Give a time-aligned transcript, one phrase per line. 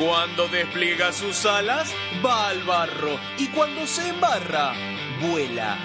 [0.00, 3.20] Cuando despliega sus alas, va al barro.
[3.36, 4.72] Y cuando se embarra,
[5.20, 5.76] vuela.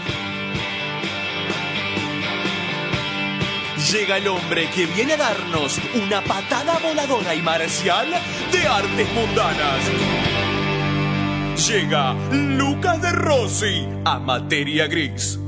[3.91, 8.07] Llega el hombre que viene a darnos una patada voladora y marcial
[8.53, 9.81] de artes mundanas.
[11.67, 15.39] Llega Lucas de Rossi a Materia Gris.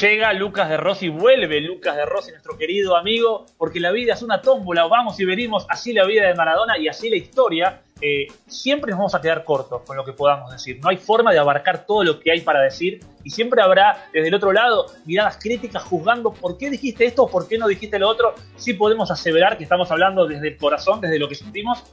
[0.00, 4.20] Llega Lucas de Rossi, vuelve Lucas de Rossi, nuestro querido amigo, porque la vida es
[4.20, 7.80] una tómbola, vamos y venimos, así la vida de Maradona y así la historia.
[8.02, 10.78] Eh, siempre nos vamos a quedar cortos con lo que podamos decir.
[10.82, 14.28] No hay forma de abarcar todo lo que hay para decir y siempre habrá desde
[14.28, 17.98] el otro lado miradas críticas juzgando por qué dijiste esto o por qué no dijiste
[17.98, 18.34] lo otro.
[18.56, 21.84] Sí podemos aseverar que estamos hablando desde el corazón, desde lo que sentimos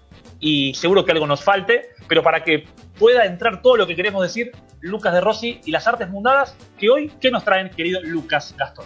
[0.44, 2.66] y seguro que algo nos falte, pero para que
[3.00, 6.90] pueda entrar todo lo que queremos decir, Lucas de Rossi y las artes mundadas, que
[6.90, 8.86] hoy, ¿qué nos traen, querido Lucas Gastón?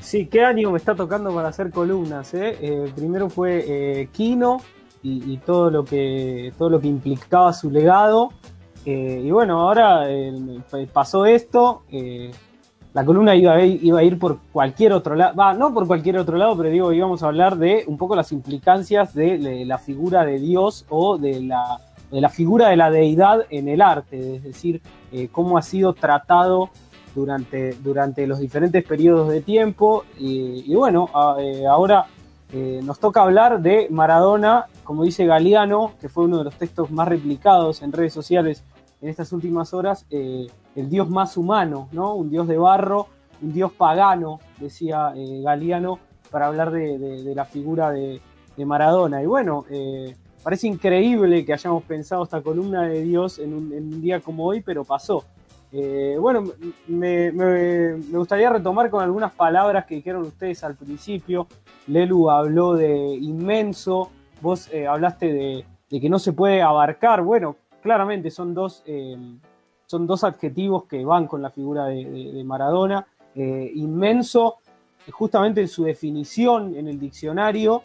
[0.00, 2.34] Sí, qué ánimo me está tocando para hacer columnas.
[2.34, 2.58] ¿eh?
[2.60, 4.60] Eh, primero fue eh, Kino
[5.04, 8.30] y, todo lo que todo lo que implicaba su legado.
[8.84, 10.08] y bueno, ahora
[10.92, 11.84] pasó esto.
[12.94, 16.56] La columna iba a, ir, por cualquier otro lado, va, no por cualquier otro lado,
[16.56, 20.84] pero digo, íbamos a hablar de un poco las implicancias de la figura de Dios
[20.90, 25.62] o de la figura de la deidad en el arte, es decir, eh, cómo ha
[25.62, 26.70] sido tratado
[27.14, 30.04] durante, durante los diferentes periodos de tiempo.
[30.18, 32.06] Y, bueno, eh, ahora
[32.52, 36.90] eh, nos toca hablar de Maradona, como dice Galeano, que fue uno de los textos
[36.90, 38.64] más replicados en redes sociales
[39.00, 40.06] en estas últimas horas,
[40.76, 42.14] el dios más humano, ¿no?
[42.14, 43.08] Un dios de barro,
[43.40, 45.98] un dios pagano, decía Galeano,
[46.30, 48.20] para hablar de, la figura de,
[48.64, 49.22] Maradona.
[49.22, 49.64] Y bueno,
[50.42, 54.84] Parece increíble que hayamos pensado esta columna de Dios en un, día como hoy, pero
[54.84, 55.24] pasó.
[55.70, 56.42] Eh, bueno,
[56.88, 57.30] me,
[58.10, 61.46] gustaría retomar con algunas palabras que dijeron ustedes al principio.
[61.86, 65.64] Lelu habló de inmenso, vos eh, hablaste de,
[66.00, 67.22] que no se puede abarcar.
[67.22, 69.16] Bueno, claramente son dos, eh,
[69.92, 73.06] son dos adjetivos que van con la figura de, Maradona.
[73.34, 74.56] inmenso,
[75.10, 77.82] justamente en su definición en el diccionario,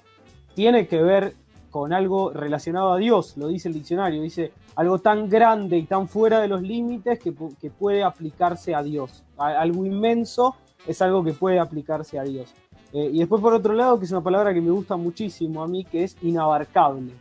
[0.55, 1.33] tiene que ver
[1.69, 6.07] con algo relacionado a Dios, lo dice el diccionario, dice algo tan grande y tan
[6.07, 9.25] fuera de los límites que, puede aplicarse a Dios.
[9.37, 10.55] Algo inmenso
[10.87, 12.53] es algo que puede aplicarse a Dios.
[12.93, 15.67] Eh, y después por otro lado, que es una palabra que me gusta muchísimo a
[15.67, 17.11] mí, que es inabarcable.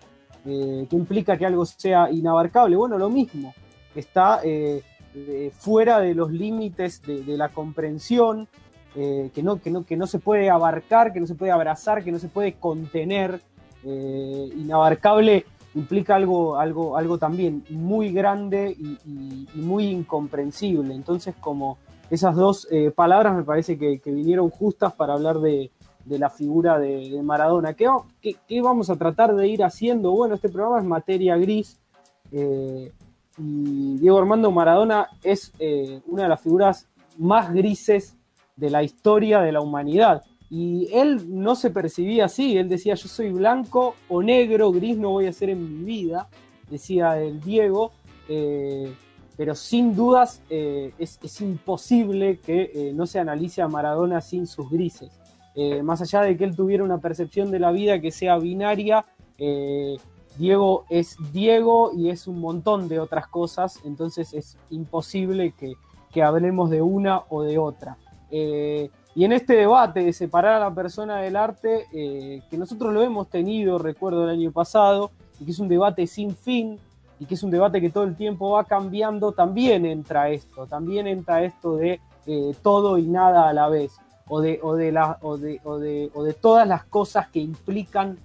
[0.44, 2.76] Eh, ¿Qué implica que algo sea inabarcable?
[2.76, 3.52] Bueno, lo mismo,
[3.96, 4.82] está eh,
[5.58, 8.48] fuera de los límites de, la comprensión,
[8.94, 12.12] que, no, que, no, que no se puede abarcar, que no se puede abrazar, que
[12.12, 13.40] no se puede contener,
[13.88, 15.44] eh, inabarcable
[15.76, 20.92] implica algo, algo, algo también muy grande y, muy incomprensible.
[20.92, 21.78] Entonces, como
[22.10, 25.70] esas dos eh, palabras me parece que, vinieron justas para hablar de,
[26.06, 27.74] la figura de, Maradona.
[27.74, 27.86] ¿Qué,
[28.20, 30.10] ¿Qué, vamos a tratar de ir haciendo?
[30.12, 31.78] Bueno, este programa es materia gris.
[32.32, 32.90] Eh,
[33.38, 35.52] y Diego Armando Maradona es
[36.06, 36.88] una de las figuras
[37.18, 38.16] más grises
[38.56, 40.22] de la historia de la humanidad.
[40.48, 45.10] Y él no se percibía así, él decía yo soy blanco o negro, gris no
[45.10, 46.28] voy a ser en mi vida,
[46.70, 47.92] decía el Diego,
[48.28, 48.92] eh,
[49.36, 54.70] pero sin dudas eh, es, imposible que eh, no se analice a Maradona sin sus
[54.70, 55.10] grises.
[55.82, 59.06] más allá de que él tuviera una percepción de la vida que sea binaria,
[60.38, 65.74] Diego es Diego y es un montón de otras cosas, entonces es imposible que,
[66.12, 67.96] que hablemos de una o de otra.
[69.16, 73.02] Y en este debate de separar a la persona del arte, eh, que nosotros lo
[73.02, 75.10] hemos tenido, recuerdo el año pasado,
[75.40, 76.78] y que es un debate sin fin,
[77.18, 81.06] y que es un debate que todo el tiempo va cambiando, también entra esto, también
[81.06, 83.96] entra esto de eh, todo y nada a la vez,
[84.28, 88.18] o de, o de, o de, o de, o de todas las cosas que implican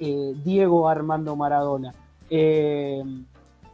[0.00, 1.94] eh, Diego Armando Maradona.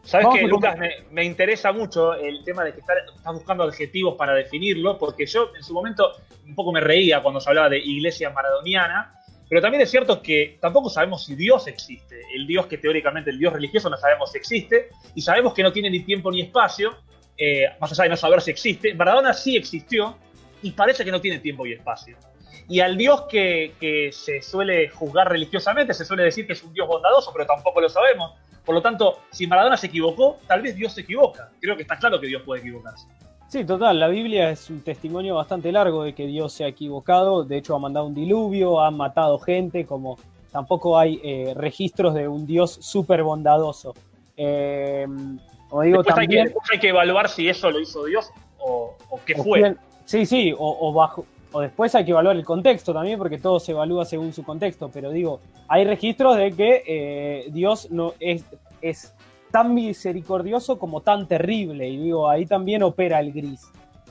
[0.06, 0.78] Sabes que, Lucas,
[1.10, 2.96] me, interesa mucho el tema de que estás,
[3.34, 6.12] buscando adjetivos para definirlo, porque yo en su momento
[6.46, 10.58] un poco me reía cuando se hablaba de iglesia maradoniana, pero también es cierto que
[10.60, 12.20] tampoco sabemos si Dios existe.
[12.32, 15.72] El Dios que teóricamente, el Dios religioso, no sabemos si existe, y sabemos que no
[15.72, 16.94] tiene ni tiempo ni espacio,
[17.36, 18.94] eh, más allá de no saber si existe.
[18.94, 20.16] Maradona sí existió,
[20.62, 22.16] y parece que no tiene tiempo y espacio.
[22.68, 26.72] Y al Dios que, que se suele juzgar religiosamente, se suele decir que es un
[26.72, 28.32] Dios bondadoso, pero tampoco lo sabemos
[28.66, 31.50] por lo tanto, si Maradona se equivocó, tal vez Dios se equivoca.
[31.60, 33.06] Creo que está claro que Dios puede equivocarse.
[33.48, 34.00] Sí, total.
[34.00, 37.44] La Biblia es un testimonio bastante largo de que Dios se ha equivocado.
[37.44, 40.18] De hecho, ha mandado un diluvio, ha matado gente, como
[40.50, 43.94] tampoco hay eh, registros de un Dios súper bondadoso.
[44.36, 45.06] Eh,
[45.68, 49.76] como digo, también, hay, que, evaluar si eso lo hizo Dios o, qué fue.
[50.04, 53.72] sí, sí, o, bajo, o después hay que evaluar el contexto también, porque todo se
[53.72, 58.44] evalúa según su contexto, pero digo, hay registros de que eh, Dios no es,
[58.82, 59.14] es
[59.50, 63.70] tan misericordioso como tan terrible, y digo, ahí también opera el gris.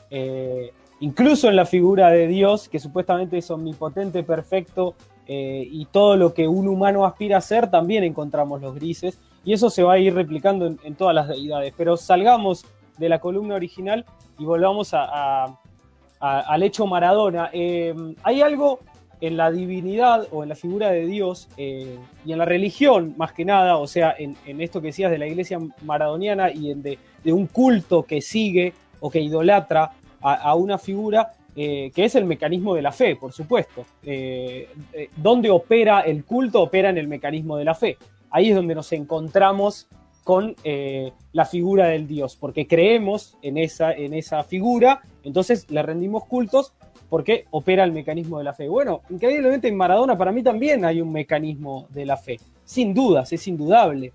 [0.09, 0.71] Eh,
[1.01, 4.95] incluso en la figura de Dios, que supuestamente es omnipotente, perfecto,
[5.27, 9.53] eh, y todo lo que un humano aspira a ser, también encontramos los grises, y
[9.53, 11.73] eso se va a ir replicando en, todas las deidades.
[11.77, 12.65] Pero salgamos
[12.97, 14.05] de la columna original
[14.39, 14.93] y volvamos
[16.19, 17.49] al hecho Maradona.
[17.53, 18.79] Eh, hay algo
[19.21, 23.31] en la divinidad o en la figura de Dios eh, y en la religión, más
[23.31, 26.97] que nada, o sea, en, esto que decías de la iglesia maradoniana y en de,
[27.25, 29.91] un culto que sigue o que idolatra
[30.21, 33.85] a una figura, eh, que es el mecanismo de la fe, por supuesto.
[35.17, 37.97] Donde opera el culto, opera en el mecanismo de la fe.
[38.31, 39.87] Ahí es donde nos encontramos
[40.25, 40.55] con
[41.31, 46.73] la figura del Dios, porque creemos en esa, en esa figura, entonces le rendimos cultos
[47.09, 48.67] porque opera el mecanismo de la fe.
[48.67, 53.31] Bueno, increíblemente en Maradona para mí también hay un mecanismo de la fe, sin dudas,
[53.31, 54.11] es indudable.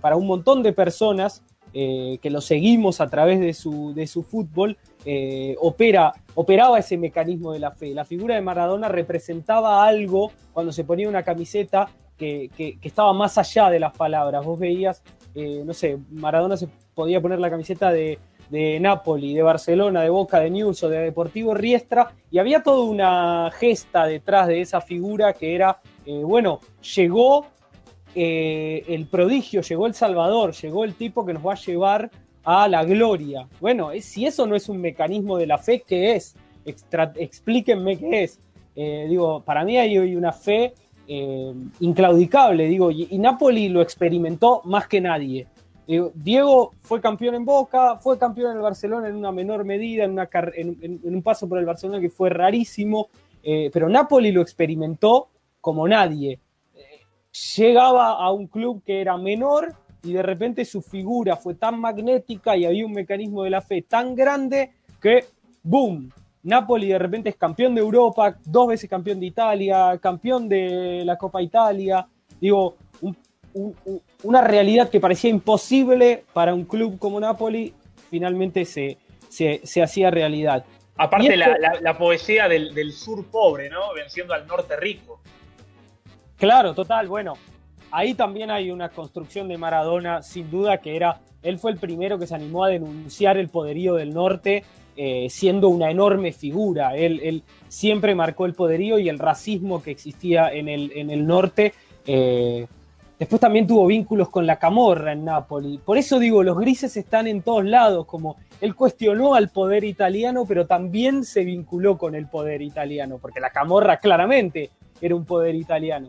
[0.00, 4.76] para un montón de personas que lo seguimos a través de su, de su fútbol,
[5.04, 7.92] eh, opera, operaba ese mecanismo de la fe.
[7.92, 13.68] La figura de Maradona representaba algo cuando se ponía una camiseta que, estaba más allá
[13.68, 14.44] de las palabras.
[14.44, 15.02] Vos veías,
[15.34, 18.18] eh, no sé, Maradona se podía poner la camiseta de,
[18.50, 22.84] de Napoli, de Barcelona, de Boca, de News o de Deportivo Riestra, y había toda
[22.84, 26.60] una gesta detrás de esa figura que era, eh, bueno,
[26.94, 27.46] llegó
[28.14, 32.10] el prodigio, llegó el Salvador, llegó el tipo que nos va a llevar
[32.44, 33.48] a la gloria.
[33.58, 36.36] Bueno, si eso no es un mecanismo de la fe, ¿qué es?
[36.64, 38.38] explíquenme qué es.
[38.74, 40.74] Eh, digo, para mí hay una fe
[41.14, 45.46] eh, inclaudicable, digo, y, Napoli lo experimentó más que nadie.
[46.14, 50.12] Diego fue campeón en Boca, fue campeón en el Barcelona en una menor medida, en,
[50.12, 53.08] una en, un paso por el Barcelona que fue rarísimo,
[53.42, 55.28] eh, pero Napoli lo experimentó
[55.60, 56.40] como nadie.
[57.56, 62.56] llegaba a un club que era menor, y de repente su figura fue tan magnética
[62.56, 65.26] y había un mecanismo de la fe tan grande que,
[65.62, 66.10] ¡boom!
[66.42, 71.16] Napoli de repente es campeón de Europa, dos veces campeón de Italia, campeón de la
[71.16, 72.06] Copa Italia.
[72.40, 72.76] Digo,
[74.22, 77.74] una realidad que parecía imposible para un club como Napoli,
[78.10, 78.98] finalmente se,
[79.28, 80.64] se, hacía realidad.
[80.96, 83.94] Aparte la, poesía del, del sur pobre, ¿no?
[83.94, 85.20] Venciendo al norte rico.
[86.36, 87.08] Claro, total.
[87.08, 87.34] Bueno,
[87.92, 92.18] ahí también hay una construcción de Maradona, sin duda que era, él fue el primero
[92.18, 94.64] que se animó a denunciar el poderío del norte,
[94.96, 96.96] eh, siendo una enorme figura.
[96.96, 101.72] Él, siempre marcó el poderío y el racismo que existía en el, en el norte.
[102.06, 102.66] Eh,
[103.18, 105.80] después también tuvo vínculos con la camorra en Nápoles.
[105.80, 110.44] Por eso digo, los grises están en todos lados, como él cuestionó al poder italiano,
[110.46, 115.54] pero también se vinculó con el poder italiano, porque la camorra claramente era un poder
[115.54, 116.08] italiano.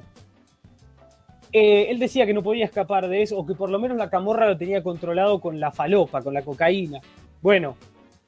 [1.53, 4.09] Eh, él decía que no podía escapar de eso, o que por lo menos la
[4.09, 6.99] camorra lo tenía controlado con la falopa, con la cocaína.
[7.41, 7.75] Bueno,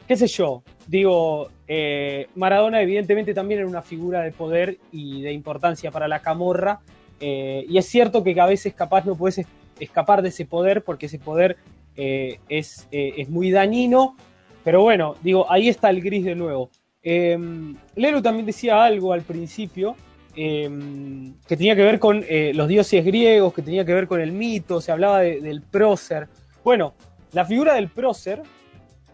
[0.07, 0.63] qué sé yo.
[0.87, 6.21] Digo, eh, Maradona evidentemente también era una figura de poder y de importancia para la
[6.21, 6.81] camorra.
[7.19, 9.45] Eh, y es cierto que a veces capaz no puedes
[9.79, 11.57] escapar de ese poder porque ese poder
[11.95, 14.17] es, es, muy dañino.
[14.63, 16.69] Pero bueno, digo, ahí está el gris de nuevo.
[17.01, 19.95] Lelu también decía algo al principio
[20.37, 24.19] Em, que tenía que ver con eh, los dioses griegos, que tenía que ver con
[24.19, 26.27] el mito, se hablaba del prócer.
[26.63, 26.93] Bueno,
[27.31, 28.43] la figura del prócer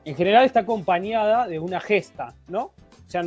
[0.05, 2.63] en general está acompañada de una gesta, ¿no?
[2.63, 3.23] O sea,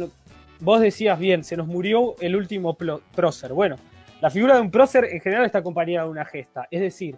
[0.61, 2.77] vos decías bien, se nos murió el último
[3.15, 3.53] prócer.
[3.53, 3.77] Bueno,
[4.21, 6.67] la figura de un prócer en general está acompañada de una gesta.
[6.71, 7.17] Es decir,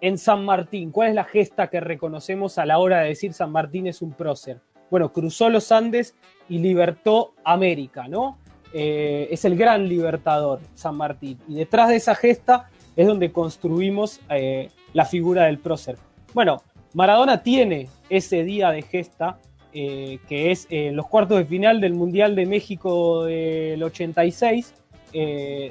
[0.00, 3.50] en San Martín, ¿cuál es la gesta que reconocemos a la hora de decir San
[3.50, 4.60] Martín es un prócer?
[4.90, 6.14] Bueno, cruzó los Andes
[6.48, 8.38] y libertó América, ¿no?
[8.72, 11.38] Eh, es el gran libertador, San Martín.
[11.48, 15.96] Y detrás de esa gesta es donde construimos eh, la figura del prócer.
[16.34, 16.62] Bueno,
[16.96, 19.38] Maradona tiene ese día de gesta,
[19.72, 24.72] eh, que es los cuartos de final del Mundial de México del 86,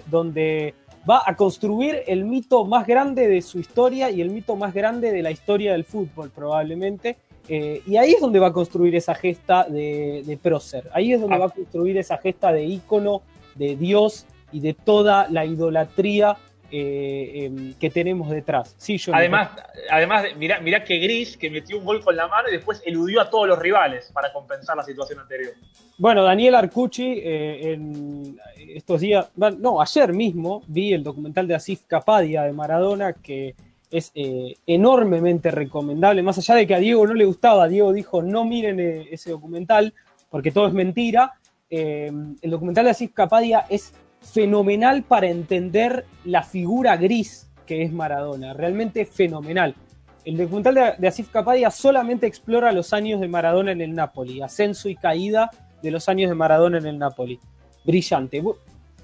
[0.07, 0.75] donde
[1.09, 5.11] va a construir el mito más grande de su historia y el mito más grande
[5.11, 7.17] de la historia del fútbol, probablemente,
[7.47, 11.21] eh, y ahí es donde va a construir esa gesta de, de prócer, ahí es
[11.21, 11.39] donde ah.
[11.39, 13.21] va a construir esa gesta de ícono,
[13.55, 16.37] de Dios y de toda la idolatría
[16.71, 18.75] eh, em, que tenemos detrás.
[18.77, 19.51] Sí, yo además,
[19.89, 23.21] además mirá, mirá que Gris, que metió un gol con la mano y después eludió
[23.21, 25.53] a todos los rivales para compensar la situación anterior.
[25.97, 31.83] Bueno, Daniel Arcucci, eh, en estos días, no, ayer mismo vi el documental de Asif
[31.87, 33.55] Kapadia de Maradona que
[33.91, 38.21] es eh, enormemente recomendable, más allá de que a Diego no le gustaba, Diego dijo
[38.21, 39.93] no miren ese documental
[40.29, 41.33] porque todo es mentira,
[41.69, 48.53] el documental de Asif Kapadia es fenomenal para entender la figura gris que es Maradona,
[48.53, 49.75] realmente fenomenal.
[50.23, 54.89] El documental de, Asif Kapadia solamente explora los años de Maradona en el Napoli, ascenso
[54.89, 57.39] y caída de los años de Maradona en el Napoli.
[57.83, 58.43] Brillante.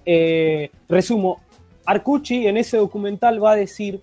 [0.06, 1.42] Eh, resumo,
[1.86, 4.02] Arcucci en ese documental va a decir,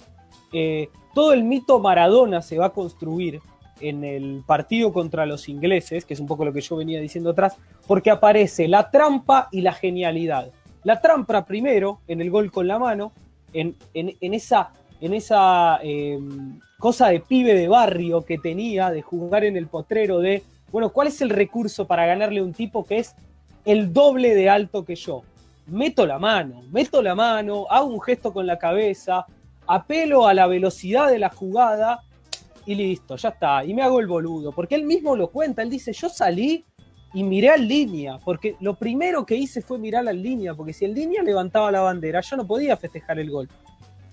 [0.52, 3.40] eh, todo el mito Maradona se va a construir
[3.80, 7.30] en el partido contra los ingleses, que es un poco lo que yo venía diciendo
[7.30, 10.52] atrás, porque aparece la trampa y la genialidad.
[10.84, 13.12] La trampa primero, en el gol con la mano,
[13.52, 13.76] en,
[14.20, 14.70] esa,
[15.00, 20.20] en esa em, cosa de pibe de barrio que tenía, de jugar en el potrero,
[20.20, 23.14] de, bueno, ¿cuál es el recurso para ganarle a un tipo que es
[23.64, 25.22] el doble de alto que yo?
[25.66, 29.26] Meto la mano, meto la mano, hago un gesto con la cabeza,
[29.66, 32.00] apelo a la velocidad de la jugada
[32.64, 33.64] y listo, ya está.
[33.64, 36.64] Y me hago el boludo, porque él mismo lo cuenta, él dice, yo salí
[37.14, 40.84] y miré en línea, porque lo primero que hice fue mirar en línea, porque si
[40.84, 43.48] el línea levantaba la bandera, yo no podía festejar el gol.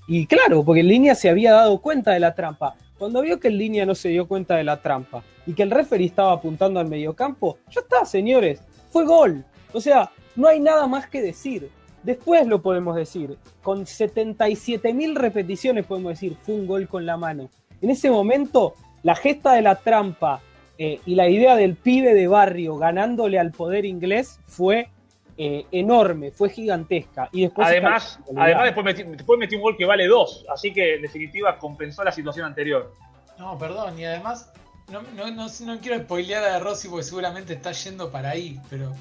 [0.08, 2.75] Y claro, porque el línea se había dado cuenta de la trampa.
[2.98, 5.72] Cuando vio que el línea no se dio cuenta de la trampa y que el
[5.72, 9.44] referee estaba apuntando al mediocampo, ya está, señores, fue gol.
[9.74, 11.70] O sea, no hay nada más que decir.
[12.04, 17.18] Después lo podemos decir, con 77 mil repeticiones podemos decir, fue un gol con la
[17.18, 17.50] mano.
[17.82, 20.42] En ese momento, la gesta de la trampa
[20.77, 24.89] eh, y la idea del pibe de barrio ganándole al poder inglés fue
[25.38, 27.29] eh, enorme, fue gigantesca.
[27.32, 31.58] Y después además, además después, metió, un gol que vale dos, así que en definitiva
[31.58, 32.94] compensó la situación anterior.
[33.38, 34.51] No, perdón, y además
[34.89, 35.01] no,
[35.32, 38.94] no, quiero spoilear a Rossi porque seguramente está yendo para ahí, pero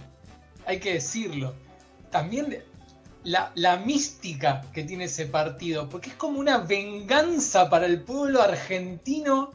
[0.66, 1.54] hay que decirlo.
[2.10, 2.62] También
[3.24, 9.50] la, mística que tiene ese partido, porque es como una venganza para el pueblo argentino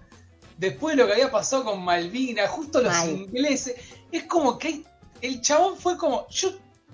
[0.60, 3.76] después de lo que había pasado con Malvinas, justo los ingleses.
[4.12, 4.84] Es como que
[5.22, 6.52] el chabón fue como, yo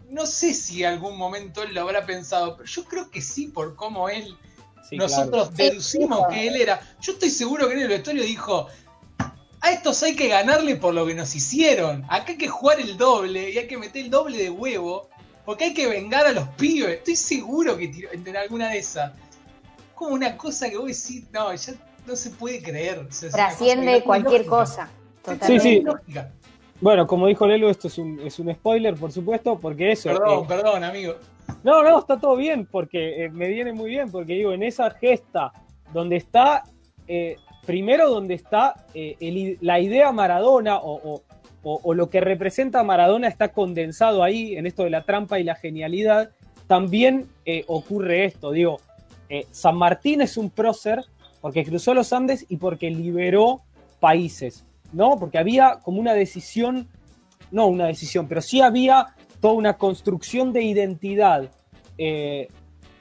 [0.10, 3.48] no sé si en algún momento él lo habrá pensado, pero yo creo que sí,
[3.48, 4.38] por cómo él,
[4.92, 6.80] nosotros deducimos que él era.
[7.02, 8.68] Yo estoy seguro que en el vestuario dijo,
[9.62, 12.06] a estos hay que ganarle por lo que nos hicieron.
[12.08, 15.10] Acá hay que jugar el doble y hay que meter el doble de huevo
[15.44, 16.98] porque hay que vengar a los pibes.
[16.98, 19.12] Estoy seguro que en alguna de esas.
[19.96, 21.74] Como una cosa que vos decís, no, ya
[22.06, 23.08] no se puede creer.
[23.32, 24.90] Trasciende cualquier cosa.
[25.42, 25.84] Sí, sí.
[26.82, 30.10] Bueno, como dijo Lelo, esto es un, es un spoiler, por supuesto, porque eso.
[30.10, 31.16] Perdón, eh, perdón, amigo.
[31.64, 34.90] No, no, está todo bien, porque eh, me viene muy bien, porque digo, en esa
[34.92, 35.52] gesta
[35.94, 36.64] donde está,
[37.08, 38.86] eh, primero donde está
[39.62, 41.22] la idea Maradona o,
[41.68, 45.56] o, lo que representa Maradona está condensado ahí, en esto de la trampa y la
[45.56, 46.30] genialidad,
[46.68, 48.52] también eh, ocurre esto.
[48.52, 48.80] Digo,
[49.30, 51.04] eh, San Martín es un prócer
[51.46, 53.62] porque cruzó los Andes y porque liberó
[54.00, 55.20] países, ¿no?
[55.20, 56.88] Porque había como una decisión,
[57.52, 61.52] no una decisión, pero sí había toda una construcción de identidad
[62.00, 62.48] eh,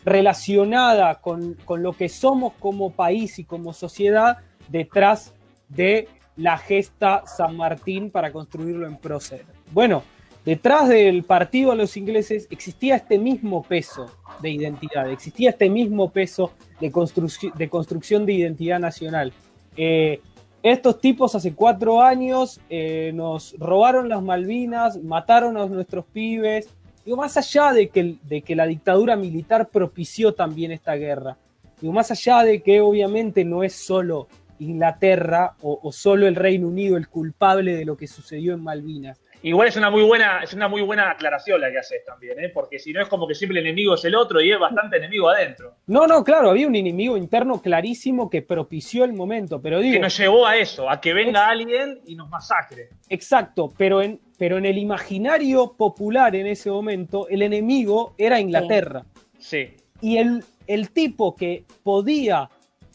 [0.05, 4.37] relacionada con, con lo que somos como país y como sociedad
[4.69, 5.33] detrás
[5.71, 9.47] de la gesta San Martín para construirlo en prócer.
[9.73, 10.03] Bueno,
[10.45, 16.11] detrás del partido a los ingleses existía este mismo peso de identidad, existía este mismo
[16.11, 16.53] peso
[16.91, 19.33] de, de construcción de identidad nacional.
[19.76, 20.21] Eh,
[20.62, 26.69] estos tipos hace cuatro años eh, nos robaron las Malvinas, mataron a nuestros pibes.
[27.05, 31.37] Digo, más allá de que, de que la dictadura militar propició también esta guerra,
[31.81, 34.26] digo, más allá de que obviamente no es solo
[34.59, 39.21] Inglaterra o, solo el Reino Unido el culpable de lo que sucedió en Malvinas.
[39.47, 42.49] Igual es una muy buena, es una muy buena aclaración la que haces también, ¿eh?
[42.49, 44.97] porque si no es como que siempre el enemigo es el otro y es bastante
[44.97, 45.75] enemigo adentro.
[45.87, 49.93] No, no, claro, había un enemigo interno clarísimo que propició el momento, pero digo.
[49.93, 52.89] Que nos llevó a eso, a que venga alguien y nos masacre.
[53.11, 59.05] Exacto, pero en, pero en el imaginario popular en ese momento, el enemigo era Inglaterra.
[59.39, 59.77] Sí.
[60.01, 62.49] Y el, el tipo que podía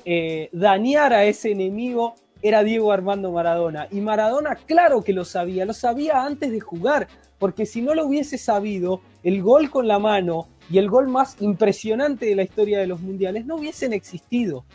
[0.03, 3.88] eh, dañar a ese enemigo era Diego Armando Maradona.
[3.91, 8.05] Y Maradona, claro que lo sabía, lo sabía antes de jugar, porque si no lo
[8.05, 12.79] hubiese sabido, el gol con la mano y el gol más impresionante de la historia
[12.79, 14.65] de los mundiales no hubiesen existido.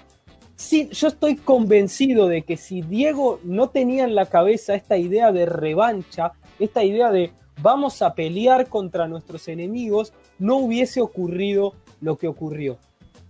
[0.57, 5.33] Sí, yo estoy convencido de que si Diego no tenía en la cabeza esta idea
[5.33, 12.17] de revancha, esta idea de vamos a pelear contra nuestros enemigos, no hubiese ocurrido lo
[12.19, 12.79] que ocurrió.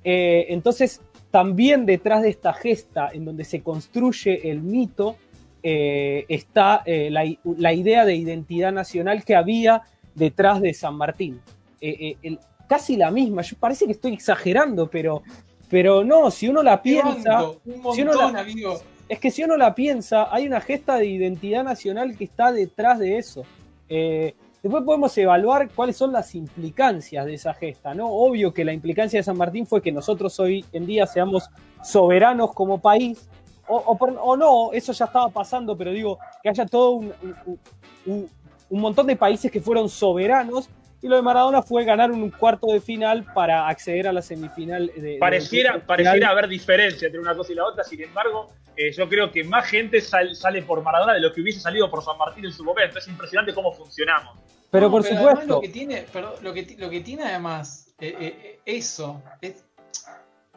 [0.02, 1.00] Eh, entonces,
[1.34, 5.16] también detrás de esta gesta en donde se construye el mito
[5.64, 9.82] eh, está eh, la, idea de identidad nacional que había
[10.14, 11.40] detrás de San Martín.
[11.80, 12.38] Eh,
[12.68, 15.24] casi la misma, yo parece que estoy exagerando, pero,
[15.68, 17.50] pero no, si uno la piensa...
[19.08, 23.00] es que si uno la piensa, hay una gesta de identidad nacional que está detrás
[23.00, 23.42] de eso.
[24.64, 28.08] Después podemos evaluar cuáles son las implicancias de esa gesta, ¿no?
[28.08, 31.50] Obvio que la implicancia de San Martín fue que nosotros hoy en día seamos
[31.82, 33.28] soberanos como país,
[33.68, 37.12] o, no, eso ya estaba pasando, pero digo, que haya todo un,
[38.06, 38.30] un,
[38.70, 40.70] montón de países que fueron soberanos
[41.04, 44.90] y lo de Maradona fue ganar un cuarto de final para acceder a la semifinal.
[44.96, 49.06] De, pareciera, pareciera haber diferencia entre una cosa y la otra, sin embargo, eh, yo
[49.06, 52.46] creo que más gente sale por Maradona de lo que hubiese salido por San Martín
[52.46, 52.98] en su momento.
[52.98, 54.38] Es impresionante cómo funcionamos.
[54.70, 55.46] Pero por supuesto.
[55.46, 56.06] Lo que, tiene,
[56.40, 59.62] lo, que, lo que tiene además eh, eh, eso, es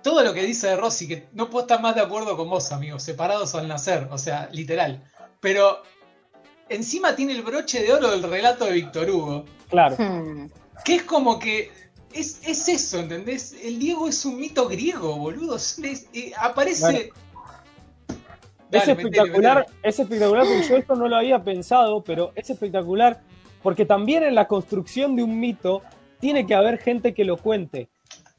[0.02, 2.72] todo lo que dice de Rossi, que no puedo estar más de acuerdo con vos,
[2.72, 5.04] amigos, separados al nacer, o sea, literal.
[5.42, 5.84] Pero
[6.70, 9.46] encima tiene el broche de oro del relato de Víctor Hugo.
[9.70, 9.96] Claro.
[9.98, 10.50] Hmm.
[10.86, 11.72] Que es como que.
[12.14, 13.56] Es, eso, ¿entendés?
[13.64, 15.58] El Diego es un mito griego, boludo.
[15.84, 17.12] Eh, aparece.
[18.72, 23.22] es espectacular, es espectacular porque yo esto no lo había pensado, pero es espectacular
[23.62, 25.84] porque también en la construcción de un mito
[26.20, 27.90] tiene que haber gente que lo cuente.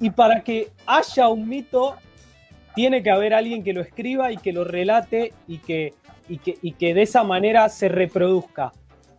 [0.01, 1.97] Y para que haya un mito,
[2.75, 5.95] tiene que haber alguien que lo escriba y que lo relate y que
[6.29, 8.73] y que, de esa manera se reproduzca.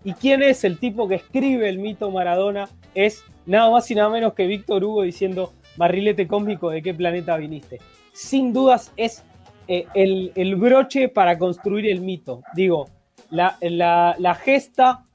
[0.04, 2.70] ¿Y quién es el tipo que escribe el mito Maradona?
[2.96, 7.36] Es nada más y nada menos que Víctor Hugo diciendo, barrilete cósmico, ¿de qué planeta
[7.38, 7.80] viniste?
[8.14, 9.24] Sin dudas es
[9.68, 12.42] eh, el, broche para construir el mito.
[12.54, 12.88] Digo,
[13.30, 13.58] la,
[14.42, 15.06] gesta,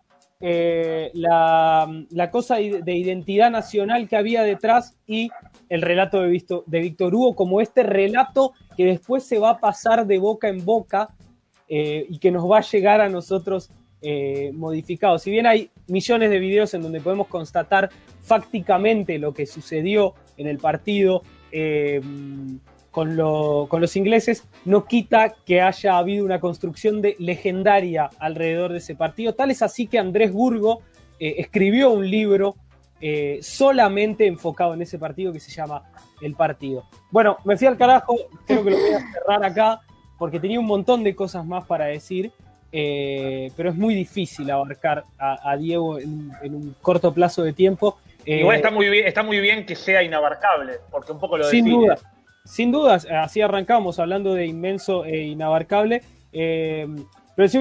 [0.40, 5.30] eh, la, cosa de identidad nacional que había detrás y
[5.68, 10.18] el relato de Víctor Hugo como este relato que después se va a pasar de
[10.18, 11.08] boca en boca
[11.76, 13.68] eh, y que nos va a llegar a nosotros
[14.00, 15.18] eh, modificado.
[15.18, 17.90] Si bien hay millones de videos en donde podemos constatar
[18.22, 22.00] fácticamente lo que sucedió en el partido eh,
[22.92, 28.94] con, los ingleses, no quita que haya habido una construcción de, legendaria alrededor de ese
[28.94, 29.34] partido.
[29.34, 30.80] Tal es así que Andrés Burgo
[31.18, 32.54] escribió un libro
[33.40, 35.82] solamente enfocado en ese partido que se llama
[36.22, 36.84] El Partido.
[37.10, 38.14] Bueno, me fui al carajo,
[38.46, 39.80] creo que lo voy a cerrar acá
[40.18, 42.32] porque tenía un montón de cosas más para decir,
[42.72, 47.98] eh, pero es muy difícil abarcar a, Diego en, un corto plazo de tiempo.
[48.26, 51.44] Eh, Igual está muy, bien, está muy bien que sea inabarcable, porque un poco lo
[51.44, 51.98] Sin duda,
[52.44, 56.02] sin dudas, así arrancamos hablando de inmenso e inabarcable.
[56.32, 56.86] Eh,
[57.36, 57.60] pero sí,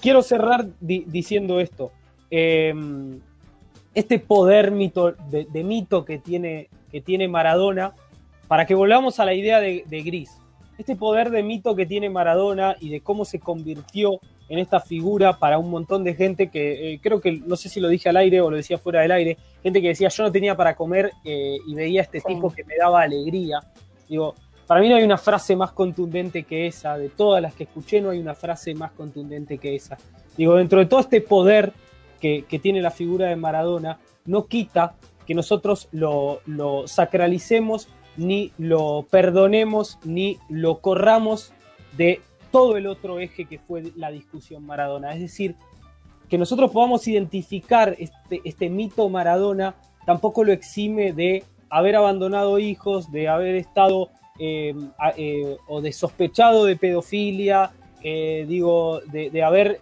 [0.00, 1.90] quiero cerrar diciendo esto.
[2.30, 7.94] este poder mito, de, mito que tiene, que tiene Maradona,
[8.48, 10.41] para que volvamos a la idea de Gris
[10.82, 15.38] este poder de mito que tiene Maradona y de cómo se convirtió en esta figura
[15.38, 18.16] para un montón de gente que eh, creo que, no sé si lo dije al
[18.18, 21.12] aire o lo decía fuera del aire, gente que decía yo no tenía para comer
[21.24, 23.60] eh, y veía a este tipo que me daba alegría.
[24.08, 24.34] Digo,
[24.66, 28.00] para mí no hay una frase más contundente que esa, de todas las que escuché
[28.00, 29.96] no hay una frase más contundente que esa.
[30.36, 31.72] Digo, dentro de todo este poder
[32.20, 34.94] que, tiene la figura de Maradona, no quita
[35.26, 41.52] que nosotros lo, lo sacralicemos ni lo perdonemos, ni lo corramos
[41.96, 42.20] de
[42.50, 45.14] todo el otro eje que fue la discusión Maradona.
[45.14, 45.56] Es decir,
[46.28, 49.74] que nosotros podamos identificar este, este mito Maradona
[50.06, 54.74] tampoco lo exime de haber abandonado hijos, de haber estado eh,
[55.16, 57.70] eh, o de sospechado de pedofilia,
[58.02, 59.78] eh, digo, de, de haber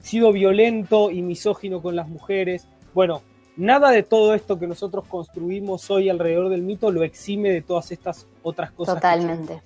[0.00, 2.68] sido violento y misógino con las mujeres.
[2.92, 3.22] Bueno,
[3.56, 7.92] nada de todo esto que nosotros construimos hoy alrededor del mito lo exime de todas
[7.92, 8.96] estas otras cosas.
[8.96, 9.60] Totalmente.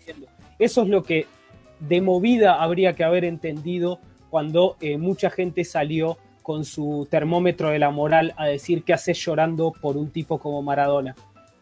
[0.58, 1.26] Eso es lo que
[1.80, 7.78] de movida habría que haber entendido cuando eh, mucha gente salió con su termómetro de
[7.78, 11.14] la moral a decir que hace llorando por un tipo como Maradona.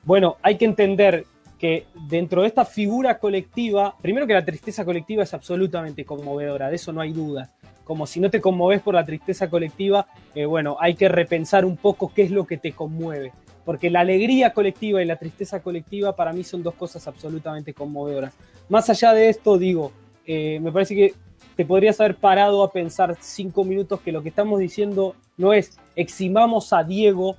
[0.04, 1.26] Bueno, hay que entender
[1.58, 6.76] que dentro de esta figura colectiva, primero que la tristeza colectiva es absolutamente conmovedora, de
[6.76, 7.50] eso no hay duda
[7.86, 11.76] como si no te conmoves por la tristeza colectiva, eh, bueno, hay que repensar un
[11.76, 13.32] poco qué es lo que te conmueve.
[13.64, 18.34] Porque la alegría colectiva y la tristeza colectiva para mí son dos cosas absolutamente conmovedoras.
[18.68, 19.92] Más allá de esto, digo,
[20.26, 21.14] eh, me parece que
[21.54, 25.78] te podrías haber parado a pensar cinco minutos que lo que estamos diciendo no es
[25.94, 27.36] eximamos a Diego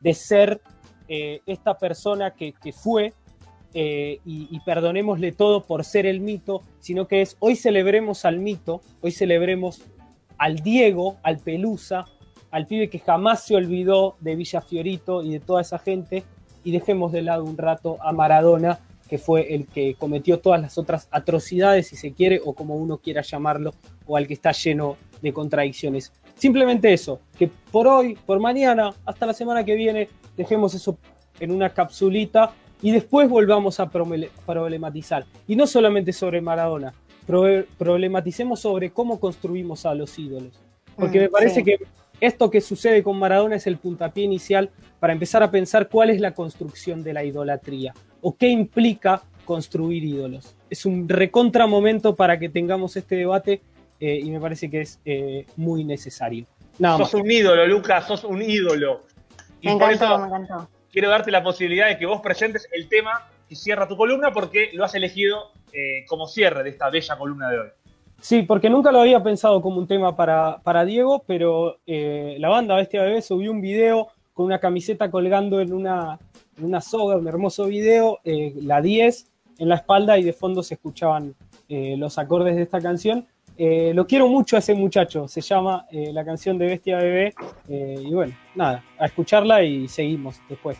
[0.00, 0.60] de ser
[1.08, 3.14] eh, esta persona que, que fue,
[3.74, 8.80] eh, y, perdonémosle todo por ser el mito, sino que es hoy celebremos al mito,
[9.02, 9.82] hoy celebremos
[10.38, 12.06] al Diego, al Pelusa,
[12.50, 16.24] al pibe que jamás se olvidó de Villa Fiorito y de toda esa gente,
[16.64, 20.78] y dejemos de lado un rato a Maradona, que fue el que cometió todas las
[20.78, 23.72] otras atrocidades, si se quiere, o como uno quiera llamarlo,
[24.06, 26.12] o al que está lleno de contradicciones.
[26.34, 30.98] Simplemente eso, que por hoy, por mañana, hasta la semana que viene, dejemos eso
[31.40, 32.52] en una capsulita
[32.82, 35.24] y después volvamos a problematizar.
[35.46, 36.94] Y no solamente sobre Maradona,
[37.26, 40.60] problematicemos sobre cómo construimos a los ídolos.
[40.96, 41.78] Porque mm, me parece que
[42.20, 46.20] esto que sucede con Maradona es el puntapié inicial para empezar a pensar cuál es
[46.20, 50.56] la construcción de la idolatría o qué implica construir ídolos.
[50.70, 53.60] Es un recontra momento para que tengamos este debate
[54.00, 56.46] eh, y me parece que es eh, muy necesario.
[56.78, 59.02] Nada sos un ídolo, Lucas, sos un ídolo.
[59.60, 60.68] Y me encantó, me encantó.
[60.96, 64.70] Quiero darte la posibilidad de que vos presentes el tema que cierra tu columna porque
[64.72, 67.68] lo has elegido eh, como cierre de esta bella columna de hoy.
[68.18, 72.76] Sí, porque nunca lo había pensado como un tema para, para Diego, pero la banda
[72.76, 76.18] Bestia Bebé subió un video con una camiseta colgando en una,
[76.62, 79.26] una soga, un hermoso video, la 10
[79.58, 81.34] en la espalda y de fondo se escuchaban
[81.68, 83.26] los acordes de esta canción.
[83.58, 87.34] Eh, lo quiero mucho a ese muchacho, se llama eh, la canción de Bestia Bebé.
[87.68, 90.78] Eh, y bueno, nada, a escucharla y seguimos después.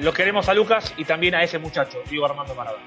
[0.00, 2.84] Lo queremos a Lucas y también a ese muchacho, Diego Armando Maradona.